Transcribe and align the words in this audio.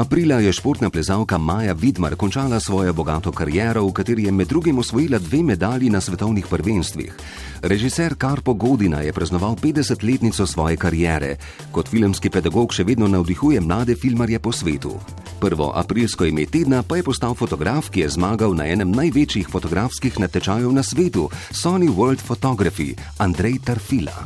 Aprila 0.00 0.40
je 0.40 0.52
športna 0.52 0.88
plezalka 0.90 1.38
Maja 1.38 1.72
Vidmar 1.72 2.16
končala 2.16 2.60
svojo 2.60 2.92
bogato 2.92 3.32
kariero, 3.32 3.84
v 3.84 3.92
kateri 3.92 4.24
je 4.24 4.32
med 4.32 4.48
drugim 4.48 4.78
osvojila 4.78 5.18
dve 5.18 5.42
medalji 5.42 5.90
na 5.90 6.00
svetovnih 6.00 6.46
prvenstvih. 6.46 7.12
Režiser 7.62 8.14
Karpo 8.14 8.54
Godina 8.54 9.00
je 9.00 9.12
praznoval 9.12 9.56
50-letnico 9.60 10.46
svoje 10.46 10.76
kariere. 10.76 11.36
Kot 11.72 11.88
filmski 11.88 12.30
pedagog 12.30 12.72
še 12.72 12.84
vedno 12.88 13.08
navdihuje 13.12 13.60
mlade 13.60 13.94
filmarje 13.94 14.38
po 14.38 14.52
svetu. 14.52 14.96
Prvo 15.40 15.68
aprilsko 15.76 16.24
ime 16.24 16.46
tedna 16.46 16.80
pa 16.82 16.96
je 16.96 17.04
postal 17.04 17.36
fotograf, 17.36 17.92
ki 17.92 18.00
je 18.00 18.08
zmagal 18.16 18.56
na 18.56 18.72
enem 18.72 18.96
največjih 18.96 19.52
fotografskih 19.52 20.16
natečajev 20.16 20.72
na 20.72 20.82
svetu, 20.82 21.28
Sony 21.52 21.92
World 21.92 22.24
Photography, 22.24 22.96
Andrej 23.18 23.60
Tarfila. 23.68 24.16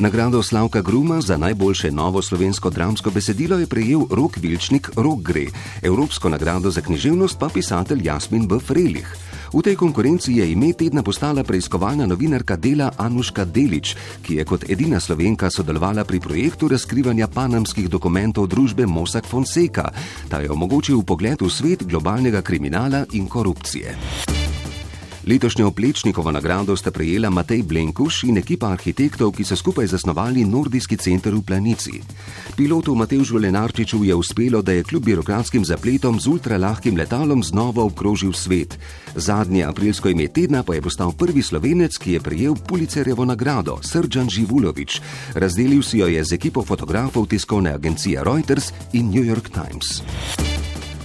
Nagrado 0.00 0.42
Slavka 0.42 0.80
Gruma 0.80 1.20
za 1.20 1.36
najboljše 1.36 1.90
novo 1.90 2.22
slovensko 2.22 2.70
dramsko 2.70 3.10
besedilo 3.10 3.58
je 3.58 3.66
prejel 3.66 4.00
Rok 4.10 4.36
Vilčnik 4.36 4.90
Rok 4.96 5.20
Gre, 5.20 5.46
Evropsko 5.82 6.28
nagrado 6.28 6.70
za 6.70 6.80
književnost 6.80 7.38
pa 7.38 7.48
pisatelj 7.48 8.06
Jasmin 8.06 8.48
B. 8.48 8.58
Frelih. 8.60 9.16
V 9.52 9.62
tej 9.62 9.76
konkurenci 9.76 10.32
je 10.32 10.52
ime 10.52 10.72
tedna 10.72 11.02
postala 11.02 11.44
preiskovalna 11.44 12.06
novinarka 12.06 12.56
dela 12.56 12.90
Anuška 12.96 13.44
Delič, 13.44 13.96
ki 14.22 14.40
je 14.40 14.44
kot 14.44 14.64
edina 14.70 15.00
slovenka 15.00 15.50
sodelovala 15.50 16.04
pri 16.04 16.20
projektu 16.20 16.68
razkrivanja 16.68 17.28
panamskih 17.28 17.88
dokumentov 17.88 18.48
družbe 18.48 18.86
Mossack 18.86 19.28
Fonseca. 19.28 19.92
Ta 20.28 20.40
je 20.40 20.50
omogočil 20.50 21.02
pogled 21.02 21.42
v 21.42 21.50
svet 21.50 21.84
globalnega 21.84 22.40
kriminala 22.42 23.04
in 23.12 23.28
korupcije. 23.28 24.29
Letošnjo 25.26 25.70
Plečnikovo 25.70 26.32
nagrado 26.32 26.76
sta 26.76 26.90
prejela 26.90 27.30
Matej 27.30 27.62
Blenkuš 27.62 28.24
in 28.24 28.38
ekipa 28.40 28.72
arhitektov, 28.72 29.34
ki 29.36 29.44
so 29.44 29.56
skupaj 29.56 29.86
zasnovali 29.92 30.44
Nordijski 30.48 30.96
center 30.96 31.34
v 31.36 31.42
Planici. 31.44 32.00
Pilotu 32.56 32.94
Mateušu 32.94 33.36
Lenarčiču 33.36 34.00
je 34.04 34.14
uspelo, 34.14 34.62
da 34.62 34.72
je 34.72 34.82
kljub 34.82 35.04
birokratskim 35.04 35.64
zapletom 35.64 36.20
z 36.20 36.26
ultralahkim 36.26 36.96
letalom 36.96 37.44
znova 37.44 37.84
obkrožil 37.84 38.32
svet. 38.32 38.78
Zadnje 39.14 39.64
aprilsko 39.64 40.08
ime 40.08 40.28
tedna 40.28 40.62
pa 40.62 40.74
je 40.74 40.82
postal 40.82 41.12
prvi 41.12 41.42
slovenec, 41.42 41.98
ki 41.98 42.12
je 42.12 42.20
prejel 42.20 42.54
Pulicerjevo 42.56 43.24
nagrado, 43.24 43.76
Srdžan 43.82 44.30
Živulovič. 44.30 45.00
Razdelil 45.34 45.82
si 45.82 45.98
jo 45.98 46.08
je 46.08 46.24
z 46.24 46.32
ekipo 46.32 46.64
fotografov 46.64 47.28
tiskovne 47.28 47.76
agencije 47.76 48.24
Reuters 48.24 48.72
in 48.92 49.12
New 49.12 49.24
York 49.24 49.52
Times. 49.52 50.00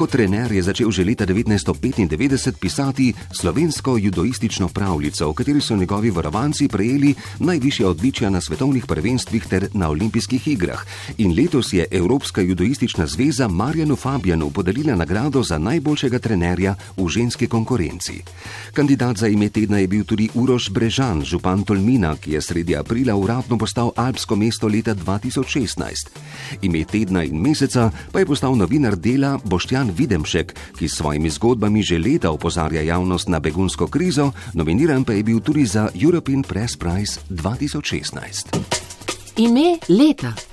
Kot 0.00 0.16
trener 0.16 0.48
je 0.48 0.64
začel 0.64 0.88
že 0.88 1.04
leta 1.04 1.28
1995 1.28 2.56
pisati 2.56 3.12
slovensko 3.36 4.00
judoistično 4.00 4.72
pravljico, 4.72 5.28
v 5.28 5.34
kateri 5.36 5.60
so 5.60 5.76
njegovi 5.76 6.08
varovanci 6.10 6.68
prejeli 6.72 7.12
najvišje 7.38 7.86
odličja 7.86 8.30
na 8.30 8.40
svetovnih 8.40 8.86
prvenstvih 8.88 9.44
ter 9.44 9.68
na 9.76 9.92
olimpijskih 9.92 10.48
igrah. 10.48 10.80
In 11.20 11.36
letos 11.36 11.72
je 11.72 11.84
Evropska 11.90 12.40
judoistična 12.40 13.06
zveza 13.06 13.48
Marjanu 13.48 13.96
Fabjanu 13.96 14.50
podelila 14.50 14.96
nagrado 14.96 15.42
za 15.42 15.58
najboljšega 15.58 16.18
trenerja 16.18 16.74
v 16.96 17.08
ženski 17.08 17.46
konkurenci. 17.46 18.24
Kandidat 18.72 19.16
za 19.16 19.28
ime 19.28 19.48
tedna 19.48 19.78
je 19.84 19.88
bil 19.88 20.04
tudi 20.04 20.30
Uroš 20.34 20.70
Brežan, 20.70 21.24
župan 21.24 21.60
Tolmina, 21.64 22.16
ki 22.16 22.32
je 22.32 22.40
sredi 22.40 22.76
aprila 22.76 23.16
uradno 23.16 23.58
postal 23.58 23.92
alpsko 23.96 24.36
mesto 24.36 24.64
leta 24.68 24.94
2016. 24.94 26.08
Ime 26.62 26.84
tedna 26.84 27.20
in 27.24 27.36
meseca 27.36 27.90
pa 28.12 28.18
je 28.18 28.26
postal 28.26 28.56
novinar 28.56 28.96
dela 28.96 29.36
Boštjan 29.90 29.98
Videmšek, 29.98 30.54
ki 30.78 30.88
s 30.88 30.98
svojimi 30.98 31.30
zgodbami 31.30 31.82
že 31.82 31.98
leta 31.98 32.30
opozarja 32.30 32.82
javnost 32.82 33.28
na 33.28 33.40
begunsko 33.40 33.86
krizo, 33.86 34.32
nominiran 34.54 35.04
pa 35.04 35.12
je 35.12 35.22
bil 35.22 35.40
tudi 35.40 35.66
za 35.66 35.90
European 35.94 36.42
Press 36.42 36.76
Prize 36.76 37.20
2016. 37.30 38.54
Ime 39.36 39.78
leta. 39.88 40.49